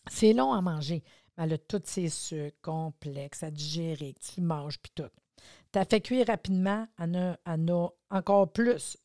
[0.09, 1.03] C'est long à manger.
[1.37, 5.11] Elle a tous ces sucres complexes à digérer, que tu manges, puis tout.
[5.73, 8.99] Tu as fait cuire rapidement, elle en a encore plus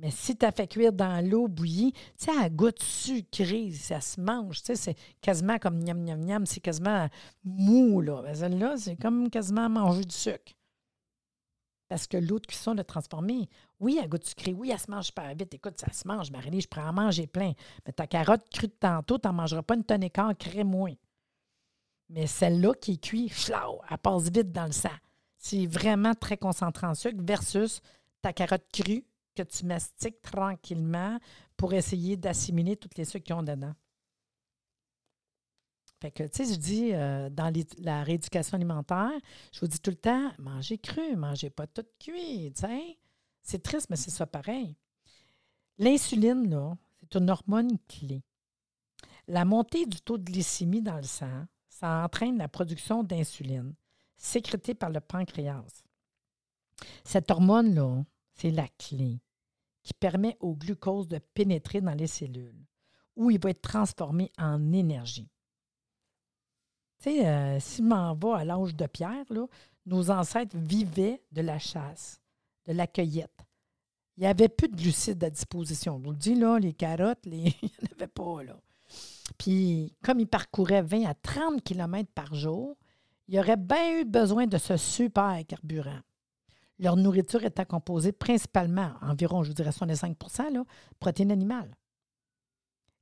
[0.00, 4.00] mais si tu as fait cuire dans l'eau bouillie, tu sais, elle goûte sucrée, ça
[4.00, 4.58] se mange.
[4.58, 7.08] Tu sais, c'est quasiment comme niam, niam, niam, c'est quasiment
[7.44, 8.34] mou, là.
[8.34, 10.52] Celle-là, c'est comme quasiment manger du sucre.
[11.88, 13.48] Parce que l'eau de cuisson l'a transformée.
[13.78, 14.52] Oui, elle goûte sucrée.
[14.52, 15.54] Oui, elle se mange super vite.
[15.54, 17.52] Écoute, ça se mange, Marie, je prends à manger plein.
[17.86, 20.94] Mais ta carotte crue tantôt, tu n'en mangeras pas une tonne et quart, crée moins.
[22.08, 24.90] Mais celle-là qui est cuite, flau, elle passe vite dans le sang.
[25.38, 27.80] C'est vraiment très concentré en sucre versus
[28.22, 31.18] ta carotte crue que tu mastiques tranquillement
[31.56, 33.74] pour essayer d'assimiler toutes les sucres qu'ils ont dedans.
[36.00, 39.12] Fait que, tu sais, je dis, euh, dans la rééducation alimentaire,
[39.52, 42.98] je vous dis tout le temps, mangez cru, mangez pas tout cuit, tu sais.
[43.42, 44.76] C'est triste, mais c'est ça pareil.
[45.78, 48.22] L'insuline, là, c'est une hormone clé.
[49.28, 53.74] La montée du taux de glycémie dans le sang, ça entraîne la production d'insuline,
[54.16, 55.82] sécrétée par le pancréas.
[57.04, 59.20] Cette hormone-là, c'est la clé
[59.82, 62.64] qui permet au glucose de pénétrer dans les cellules,
[63.16, 65.28] où il va être transformé en énergie.
[66.98, 69.26] Tu sais, euh, si m'en vais à l'âge de pierre,
[69.84, 72.20] nos ancêtres vivaient de la chasse,
[72.66, 73.46] de la cueillette.
[74.16, 75.98] Il n'y avait plus de glucides à disposition.
[75.98, 78.44] Je vous le dis, les carottes, il n'y en avait pas.
[78.44, 78.63] Là.
[79.38, 82.76] Puis, comme ils parcouraient 20 à 30 km par jour,
[83.28, 86.00] il aurait bien eu besoin de ce super carburant.
[86.78, 90.64] Leur nourriture était composée principalement, environ, je vous dirais 65% là,
[90.98, 91.74] protéines animales.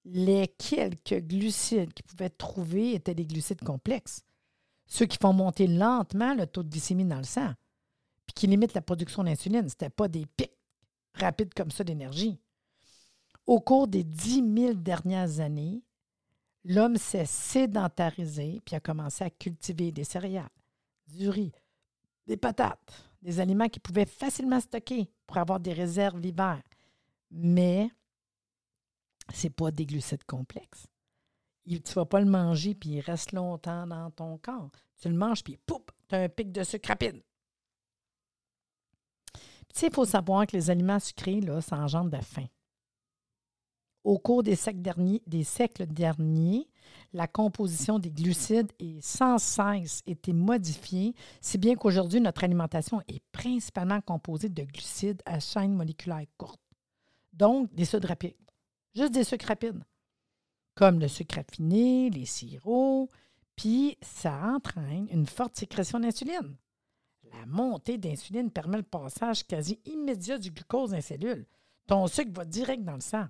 [0.05, 4.25] Les quelques glucides qu'ils pouvaient trouver étaient des glucides complexes,
[4.87, 7.53] ceux qui font monter lentement le taux de glycémie dans le sang,
[8.27, 9.69] puis qui limitent la production d'insuline.
[9.69, 10.53] Ce n'était pas des pics
[11.15, 12.39] rapides comme ça d'énergie.
[13.47, 15.83] Au cours des 10 000 dernières années,
[16.65, 20.49] l'homme s'est sédentarisé puis a commencé à cultiver des céréales,
[21.09, 21.53] du riz,
[22.27, 26.61] des patates, des aliments qui pouvaient facilement stocker pour avoir des réserves l'hiver.
[27.31, 27.91] Mais
[29.33, 30.87] ce n'est pas des glucides complexes.
[31.67, 34.71] tu ne vas pas le manger puis il reste longtemps dans ton corps.
[35.01, 37.23] Tu le manges puis poup, tu as un pic de sucre rapide.
[39.35, 42.47] Tu sais, il faut savoir que les aliments sucrés, là, ça engendre de la faim.
[44.05, 46.69] Au cours des siècles derniers,
[47.13, 53.23] la composition des glucides est sans cesse été modifiée, si bien qu'aujourd'hui, notre alimentation est
[53.31, 56.61] principalement composée de glucides à chaîne moléculaire courte.
[57.33, 58.35] Donc, des sucres rapides.
[58.95, 59.83] Juste des sucres rapides,
[60.75, 63.09] comme le sucre raffiné, les sirops,
[63.55, 66.57] puis ça entraîne une forte sécrétion d'insuline.
[67.31, 71.47] La montée d'insuline permet le passage quasi immédiat du glucose dans les cellules.
[71.87, 73.27] Ton sucre va direct dans le sang.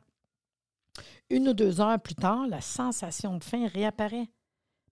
[1.31, 4.29] Une ou deux heures plus tard, la sensation de faim réapparaît.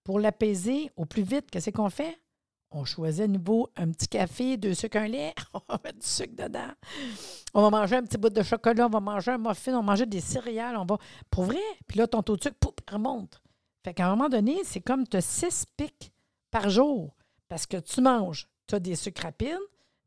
[0.05, 2.19] Pour l'apaiser au plus vite, qu'est-ce qu'on fait?
[2.73, 5.35] On choisit à nouveau un petit café, deux sucres, un lait.
[5.55, 6.71] On va mettre du sucre dedans.
[7.53, 9.83] On va manger un petit bout de chocolat, on va manger un muffin, on va
[9.83, 10.77] manger des céréales.
[10.77, 10.99] On va.
[11.31, 11.61] Pour vrai?
[11.89, 13.43] Puis là, ton taux de sucre, pouf, remonte.
[13.85, 16.13] Fait qu'à un moment donné, c'est comme tu as six pics
[16.53, 17.17] par jour.
[17.49, 19.59] Parce que tu manges, tu as des sucres rapides.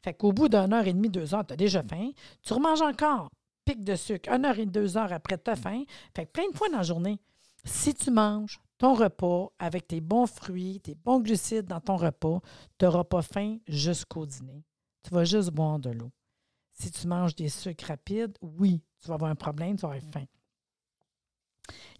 [0.01, 2.11] Fait qu'au bout d'une heure et demie, deux heures, tu as déjà faim.
[2.41, 3.29] Tu remanges encore
[3.65, 5.83] pic de sucre, une heure et deux heures après ta faim.
[6.15, 7.19] Fait plein de fois dans la journée,
[7.65, 12.41] si tu manges ton repas avec tes bons fruits, tes bons glucides dans ton repas,
[12.77, 14.63] tu n'auras pas faim jusqu'au dîner.
[15.03, 16.11] Tu vas juste boire de l'eau.
[16.73, 20.11] Si tu manges des sucres rapides, oui, tu vas avoir un problème, tu vas avoir
[20.11, 20.25] faim.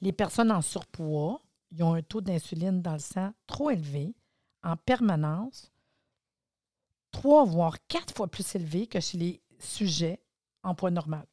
[0.02, 4.14] Les personnes en surpoids, ils ont un taux d'insuline dans le sang trop élevé
[4.64, 5.72] en permanence,
[7.12, 10.22] trois voire quatre fois plus élevé que chez les sujets
[10.64, 11.26] en poids normal.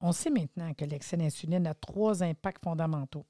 [0.00, 3.26] On sait maintenant que l'excès d'insuline a trois impacts fondamentaux.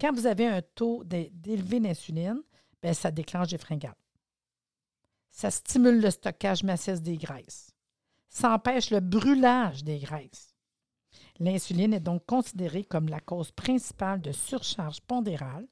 [0.00, 2.42] Quand vous avez un taux d'élevé d'insuline,
[2.82, 3.94] ben, ça déclenche des fringales.
[5.30, 7.70] Ça stimule le stockage massif des graisses.
[8.28, 10.54] Ça empêche le brûlage des graisses.
[11.38, 15.66] L'insuline est donc considérée comme la cause principale de surcharge pondérale.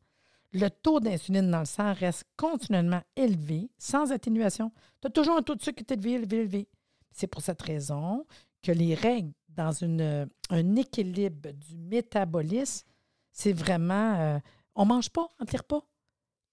[0.52, 4.72] Le taux d'insuline dans le sang reste continuellement élevé, sans atténuation.
[5.00, 6.68] Tu as toujours un taux de sucre qui est élevé, élevé, élevé.
[7.12, 8.26] C'est pour cette raison
[8.62, 12.86] que les règles dans une, un équilibre du métabolisme,
[13.32, 14.38] c'est vraiment euh,
[14.74, 15.82] on ne mange pas, on tire pas.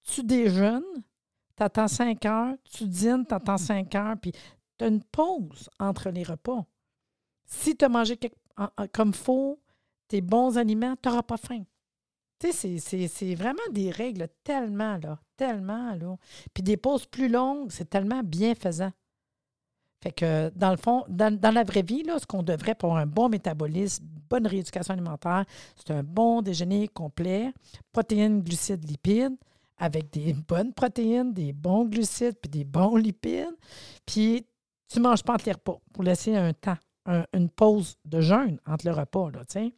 [0.03, 0.83] Tu déjeunes,
[1.55, 5.69] tu attends 5 heures, tu dînes, tu attends 5 heures, puis tu as une pause
[5.79, 6.65] entre les repas.
[7.45, 8.17] Si tu as mangé
[8.93, 9.59] comme faut,
[10.07, 11.63] tes bons aliments, tu n'auras pas faim.
[12.39, 16.17] Tu sais, c'est vraiment des règles tellement, là, tellement, là.
[16.53, 18.91] Puis des pauses plus longues, c'est tellement bienfaisant.
[20.01, 23.05] Fait que, dans le fond, dans, la vraie vie, là, ce qu'on devrait pour un
[23.05, 27.51] bon métabolisme, bonne rééducation alimentaire, c'est un bon déjeuner complet,
[27.91, 29.35] protéines, glucides, lipides,
[29.77, 33.55] avec des bonnes protéines, des bons glucides, puis des bons lipides.
[34.05, 34.45] Puis,
[34.87, 36.77] tu ne manges pas entre les repas pour laisser un temps,
[37.33, 39.71] une pause de jeûne entre le repas, là, Il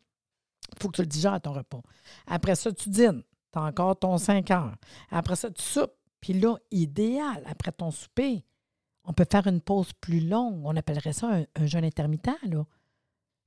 [0.80, 1.82] faut que tu le digères, ton repas.
[2.28, 3.24] Après ça, tu dînes.
[3.52, 4.76] Tu as encore ton 5 heures.
[5.10, 5.94] Après ça, tu soupes.
[6.22, 8.46] Puis là, idéal, après ton souper,
[9.04, 10.62] on peut faire une pause plus longue.
[10.66, 12.66] On appellerait ça un, jeûne intermittent, là.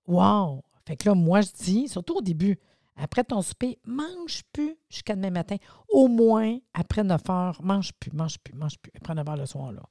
[0.07, 0.65] Wow!
[0.87, 2.59] Fait que là, moi, je dis, surtout au début,
[2.97, 5.57] après ton souper, mange plus jusqu'à demain matin.
[5.89, 8.93] Au moins, après 9 heures, mange plus, mange plus, mange plus.
[8.97, 9.83] Après 9 heures le soir, là.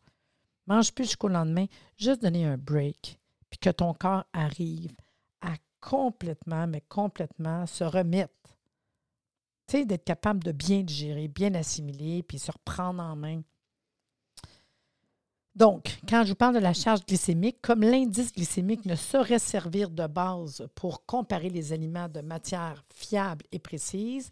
[0.67, 1.65] Mange plus jusqu'au lendemain.
[1.97, 4.93] Juste donner un break, puis que ton corps arrive
[5.41, 8.57] à complètement, mais complètement se remettre.
[9.67, 13.41] Tu sais, d'être capable de bien digérer, bien assimiler, puis se reprendre en main.
[15.55, 19.91] Donc, quand je vous parle de la charge glycémique, comme l'indice glycémique ne saurait servir
[19.91, 24.31] de base pour comparer les aliments de matière fiable et précise,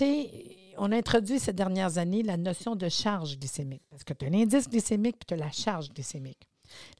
[0.00, 4.30] on a introduit ces dernières années la notion de charge glycémique, parce que tu as
[4.30, 6.48] l'indice glycémique et tu as la charge glycémique.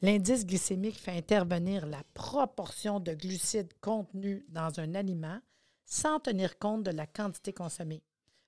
[0.02, 5.38] L'indice glycémique fait intervenir la proportion de glucides contenus dans un aliment
[5.86, 8.02] sans tenir compte de la quantité consommée.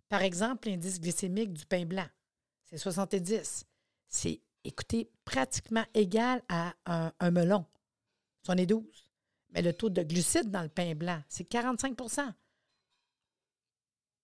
[0.09, 2.07] Par exemple, l'indice glycémique du pain blanc,
[2.65, 3.67] c'est 70.
[4.09, 7.65] C'est écoutez, pratiquement égal à un, melon.
[8.43, 8.85] C'en est 12.
[9.51, 12.33] Mais le taux de glucides dans le pain blanc, c'est 45%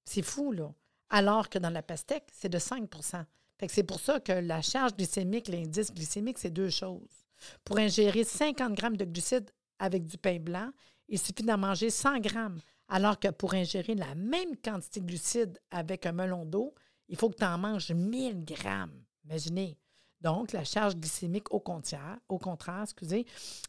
[0.04, 0.72] C'est fou, là.
[1.08, 3.24] Alors que dans la pastèque, c'est de 5%
[3.68, 7.26] c'est pour ça que la charge glycémique, l'indice glycémique, c'est deux choses.
[7.64, 10.70] Pour ingérer 50 grammes de glucides avec du pain blanc,
[11.08, 12.60] il suffit d'en manger 100 grammes.
[12.88, 16.74] Alors que pour ingérer la même quantité de glucides avec un melon d'eau,
[17.08, 19.04] il faut que tu en manges 1000 grammes.
[19.24, 19.78] Imaginez,
[20.22, 22.18] donc, la charge glycémique au contraire,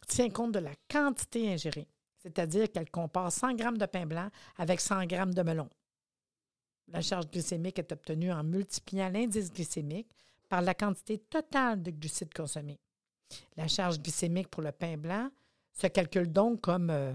[0.06, 1.88] tient compte de la quantité ingérée,
[2.18, 5.68] c'est-à-dire qu'elle compare 100 g de pain blanc avec 100 g de melon.
[6.88, 10.08] La charge glycémique est obtenue en multipliant l'indice glycémique
[10.48, 12.78] par la quantité totale de glucides consommés.
[13.56, 15.30] La charge glycémique pour le pain blanc
[15.72, 17.14] se calcule donc comme, euh,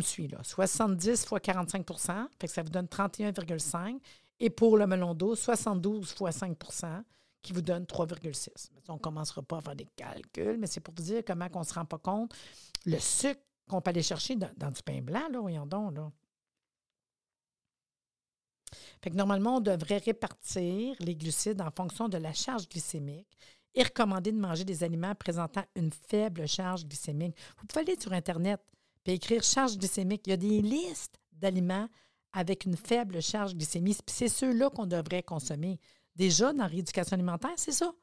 [0.00, 1.84] suit là, 70 fois 45
[2.38, 3.98] fait que ça vous donne 31,5
[4.38, 6.56] et pour le melon d'eau, 72 fois 5
[7.42, 8.70] qui vous donne 3,6.
[8.88, 11.60] On ne commencera pas à faire des calculs, mais c'est pour vous dire comment on
[11.60, 12.34] ne se rend pas compte
[12.86, 15.94] le sucre qu'on peut aller chercher dans, du pain blanc, là, voyons donc.
[15.94, 16.10] Là.
[19.02, 23.36] Fait que normalement, on devrait répartir les glucides en fonction de la charge glycémique
[23.74, 27.36] et recommander de manger des aliments présentant une faible charge glycémique.
[27.58, 28.60] Vous pouvez aller sur Internet
[29.06, 30.22] et écrire charge glycémique.
[30.26, 31.88] Il y a des listes d'aliments
[32.32, 33.98] avec une faible charge glycémique.
[34.06, 35.78] C'est ceux-là qu'on devrait consommer.
[36.20, 37.94] Déjà, dans la rééducation alimentaire, c'est ça.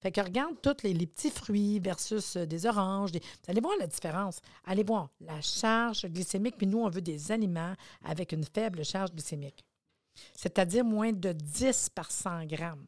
[0.00, 3.12] Fait que regarde tous les, petits fruits versus euh, des oranges.
[3.12, 4.40] Vous allez voir la différence.
[4.64, 9.12] Allez voir la charge glycémique, puis nous, on veut des aliments avec une faible charge
[9.12, 9.62] glycémique.
[10.34, 12.86] C'est-à-dire moins de 10 par 100 grammes.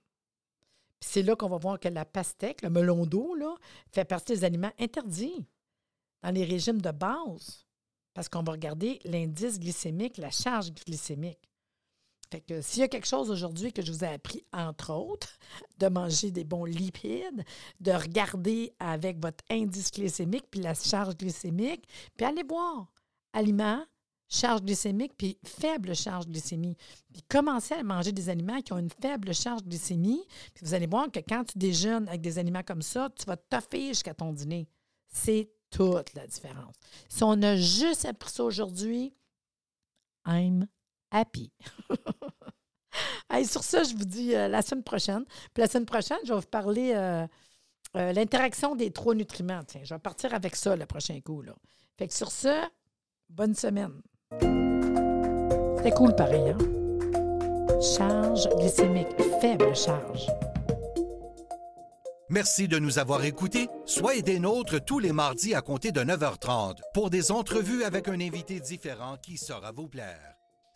[1.01, 3.57] Puis c'est là qu'on va voir que la pastèque, le melon d'eau, là,
[3.93, 5.47] fait partie des aliments interdits
[6.23, 7.67] dans les régimes de base.
[8.15, 11.48] Parce qu'on va regarder l'indice glycémique, la charge glycémique.
[12.31, 15.39] Fait que s'il y a quelque chose aujourd'hui que je vous ai appris, entre autres,
[15.79, 17.45] de manger des bons lipides,
[17.81, 22.93] de regarder avec votre indice glycémique puis la charge glycémique, puis allez voir
[23.33, 23.85] aliments,
[24.29, 26.77] charge glycémique puis faible charge glycémie.
[27.13, 30.23] Puis commencez à manger des aliments qui ont une faible charge glycémie,
[30.55, 33.37] puis vous allez voir que quand tu déjeunes avec des aliments comme ça, tu vas
[33.37, 34.69] toffer jusqu'à ton dîner.
[35.07, 36.75] C'est toute la différence.
[37.09, 39.15] Si on a juste appris ça aujourd'hui,
[40.27, 40.67] I'm
[41.11, 41.53] happy.
[43.45, 45.25] Sur ça, je vous dis euh, la semaine prochaine.
[45.55, 47.27] Puis la semaine prochaine, je vais vous parler euh,
[47.97, 49.63] euh, l'interaction des trois nutriments.
[49.67, 51.43] Tiens, je vais partir avec ça le prochain coup.
[51.43, 51.55] Là.
[51.97, 52.69] Fait que sur ça,
[53.29, 54.03] bonne semaine.
[55.77, 56.59] C'était cool pareil, hein?
[57.81, 59.09] Charge glycémique,
[59.41, 60.27] faible charge.
[62.31, 63.69] Merci de nous avoir écoutés.
[63.87, 68.21] Soyez des nôtres tous les mardis à compter de 9h30 pour des entrevues avec un
[68.21, 70.38] invité différent qui saura vous plaire.